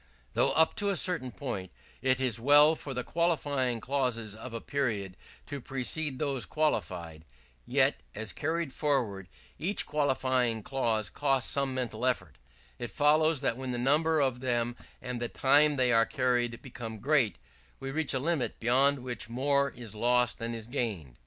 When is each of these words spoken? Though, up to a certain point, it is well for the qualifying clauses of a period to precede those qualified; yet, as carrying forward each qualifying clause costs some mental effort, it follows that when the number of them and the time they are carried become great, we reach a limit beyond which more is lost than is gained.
Though, 0.33 0.49
up 0.53 0.73
to 0.77 0.89
a 0.89 0.97
certain 0.97 1.31
point, 1.31 1.71
it 2.01 2.19
is 2.19 2.39
well 2.39 2.73
for 2.73 2.91
the 2.95 3.03
qualifying 3.03 3.79
clauses 3.79 4.35
of 4.35 4.51
a 4.51 4.59
period 4.59 5.15
to 5.45 5.61
precede 5.61 6.17
those 6.17 6.43
qualified; 6.47 7.23
yet, 7.67 7.99
as 8.15 8.31
carrying 8.31 8.71
forward 8.71 9.27
each 9.59 9.85
qualifying 9.85 10.63
clause 10.63 11.07
costs 11.07 11.51
some 11.51 11.75
mental 11.75 12.03
effort, 12.03 12.39
it 12.79 12.89
follows 12.89 13.41
that 13.41 13.57
when 13.57 13.73
the 13.73 13.77
number 13.77 14.19
of 14.19 14.39
them 14.39 14.75
and 15.03 15.21
the 15.21 15.29
time 15.29 15.75
they 15.75 15.91
are 15.93 16.07
carried 16.07 16.63
become 16.63 16.97
great, 16.97 17.37
we 17.79 17.91
reach 17.91 18.15
a 18.15 18.17
limit 18.17 18.59
beyond 18.59 19.03
which 19.03 19.29
more 19.29 19.69
is 19.69 19.93
lost 19.93 20.39
than 20.39 20.55
is 20.55 20.65
gained. 20.65 21.19